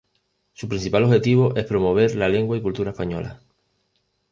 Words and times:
Su 0.53 0.67
principal 0.67 1.03
objetivo 1.03 1.55
es 1.55 1.67
promover 1.67 2.15
la 2.15 2.27
lengua 2.27 2.57
y 2.57 2.61
cultura 2.63 2.89
española. 2.89 3.39